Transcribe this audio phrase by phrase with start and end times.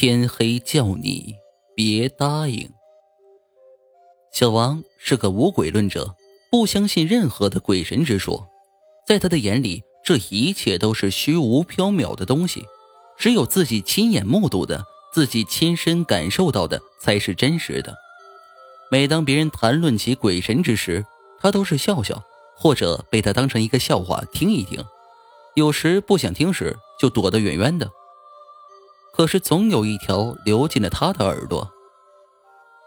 [0.00, 1.34] 天黑叫你
[1.74, 2.70] 别答应。
[4.32, 6.14] 小王是个无鬼论者，
[6.52, 8.48] 不相信任何的鬼神之说，
[9.04, 12.64] 在他的眼里，这一切都是虚无缥缈的东西，
[13.18, 17.96] 只有自己亲眼目睹的、自己亲身感受到的才是真实的。
[18.92, 21.04] 每当别人谈论起鬼神之时，
[21.40, 22.22] 他都是笑笑，
[22.54, 24.80] 或者被他当成一个笑话听一听。
[25.56, 27.90] 有时不想听时，就躲得远远的。
[29.12, 31.70] 可是总有一条流进了他的耳朵。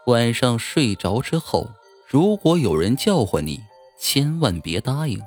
[0.06, 1.70] 晚上睡着之后，
[2.08, 3.60] 如果有人叫唤你，
[4.00, 5.20] 千万别答应。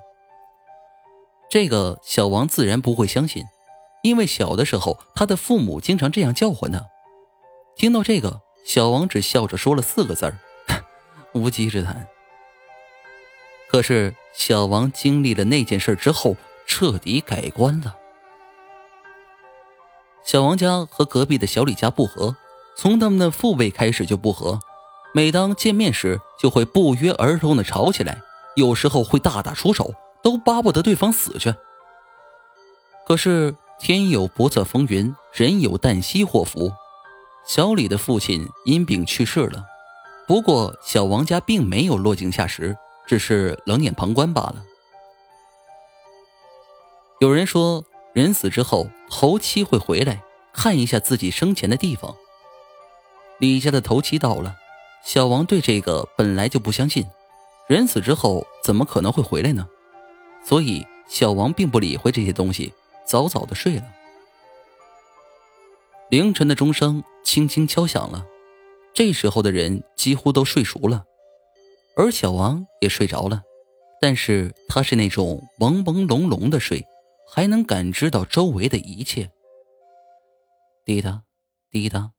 [1.50, 3.44] 这个小王自然不会相信，
[4.04, 6.86] 因为小的时候他的父母经常这样叫唤他。
[7.78, 10.38] 听到这个，小王只笑着说了四个字儿
[11.34, 12.08] ：“无稽之谈。”
[13.70, 17.96] 可是小王经历了那件事之后，彻底改观了。
[20.26, 22.36] 小王家和隔壁的小李家不和，
[22.76, 24.60] 从他们的父辈开始就不和。
[25.14, 28.22] 每当见面时，就会不约而同的吵起来，
[28.56, 31.54] 有时候会大打出手，都巴不得对方死去。
[33.06, 36.74] 可是天有不测风云，人有旦夕祸福。
[37.46, 39.64] 小李的父亲因病去世了，
[40.28, 44.56] 不过小王家并没有落井下石，只是冷眼旁观罢了。
[47.20, 47.86] 有人说。
[48.16, 50.22] 人死之后，头七会回来
[50.54, 52.16] 看一下自己生前的地方。
[53.40, 54.56] 李家的头七到了，
[55.04, 57.06] 小王对这个本来就不相信，
[57.68, 59.68] 人死之后怎么可能会回来呢？
[60.46, 62.74] 所以小王并不理会这些东西，
[63.06, 63.84] 早早的睡了。
[66.10, 68.26] 凌晨的钟声轻轻敲响了，
[68.94, 71.04] 这时候的人几乎都睡熟了，
[71.98, 73.42] 而小王也睡着了，
[74.00, 76.86] 但是他是那种朦朦胧胧的睡。
[77.28, 79.32] 还能感知到周围的一切。
[80.86, 81.24] 滴答，
[81.72, 82.12] 滴答，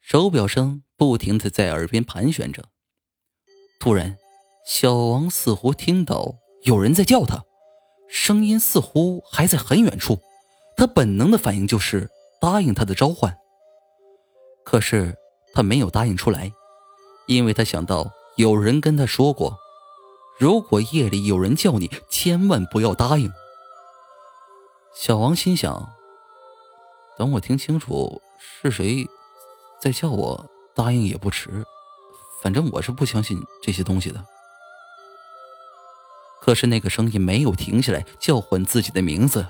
[0.00, 2.64] 手表声不停的在耳边盘旋着。
[3.78, 4.16] 突然，
[4.66, 6.34] 小王似乎听到
[6.64, 7.44] 有人在叫他，
[8.08, 10.18] 声音似乎还在很远处。
[10.76, 13.36] 他本能的反应就是答应他的召唤。
[14.64, 15.14] 可是
[15.54, 16.52] 他没有答应出来，
[17.26, 19.56] 因为他想到有人跟他说过，
[20.38, 23.30] 如果夜里有人叫你，千万不要答应。
[24.98, 25.92] 小王心想
[27.18, 29.06] ：“等我听清楚是谁
[29.78, 31.62] 在叫我，答应也不迟。
[32.42, 34.24] 反正我是不相信这些东西的。”
[36.40, 39.46] 可是那个声音没有停下来，叫唤自己的名字：“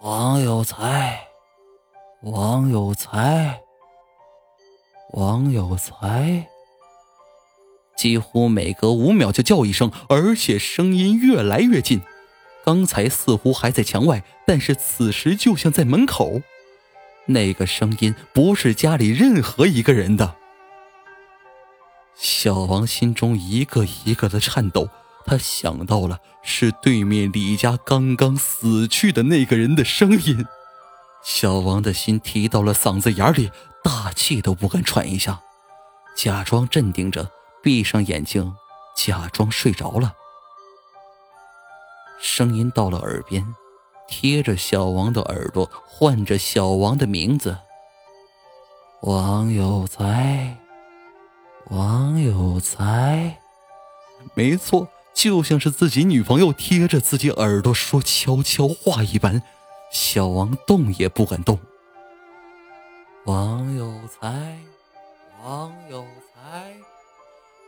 [0.00, 1.26] 王有才，
[2.22, 3.60] 王有才，
[5.14, 6.46] 王有才。”
[7.98, 12.00] 几乎每隔五秒就叫一声，而且声音越来越近。
[12.66, 16.42] 刚才似乎还在墙外，但是此时就像在门口。
[17.26, 20.34] 那个声音不是家里任何一个人的。
[22.16, 24.88] 小王心中一个一个的颤抖，
[25.24, 30.44] 他想到了是对面李家刚刚死去的那个人的声音。
[31.22, 33.52] 小王的心提到了嗓子眼里，
[33.84, 35.40] 大气都不敢喘一下，
[36.16, 37.30] 假装镇定着，
[37.62, 38.54] 闭上眼睛，
[38.96, 40.14] 假装睡着了。
[42.36, 43.54] 声音到了耳边，
[44.06, 47.56] 贴着小王的耳朵，唤着小王的名字
[49.00, 50.58] ：“王有才，
[51.70, 53.38] 王有才。”
[54.36, 59.42] 没错，就像是自己女朋友贴着自己耳朵说悄悄话一般。
[59.90, 61.58] 小王动也不敢动。
[63.24, 64.58] 王有才，
[65.42, 66.04] 王有
[66.34, 66.85] 才。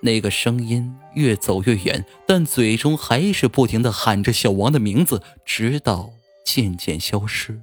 [0.00, 6.10] 那个声音越走越远，但嘴中还是不停的喊着小王的名字，直到
[6.44, 7.60] 渐渐消失。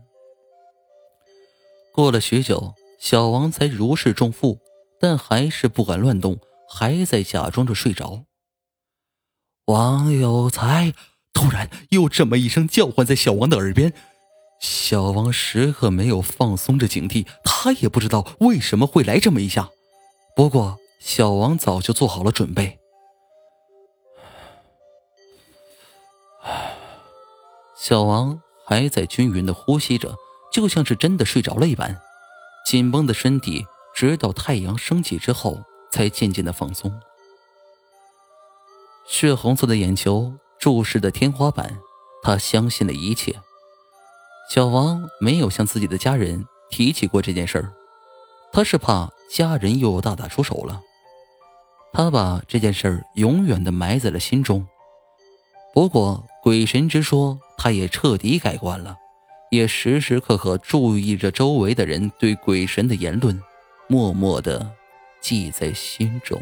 [1.94, 4.59] 过了许久，小王才如释重负，
[5.00, 6.38] 但还是不敢乱动，
[6.69, 8.25] 还在假装着睡着。
[9.67, 10.94] 王有才
[11.34, 13.94] 突然又这么一声叫唤在小王的耳边，
[14.59, 19.70] 小王时刻没有放松着警惕，他也不知道为什么会来这么一下，
[20.35, 20.78] 不过。
[21.00, 22.80] 小王早就做好了准备。
[27.78, 30.16] 小王还在均匀的呼吸着，
[30.52, 32.02] 就像是真的睡着了一般。
[32.66, 35.59] 紧绷的身体，直到太阳升起之后，
[35.92, 37.00] 才渐渐的放松。
[39.06, 41.78] 血红色的眼球注视着天花板，
[42.24, 43.40] 他相信了一切。
[44.50, 47.74] 小王没有向自己的家人提起过这件事儿，
[48.52, 50.81] 他是怕家人又大打出手了。
[51.93, 54.67] 他把这件事儿永远的埋在了心中。
[55.73, 58.97] 不过鬼神之说，他也彻底改观了，
[59.49, 63.41] 也时时刻刻注意着周围的人对鬼神的言论，
[63.87, 64.69] 默默的
[65.22, 66.41] 记在心中。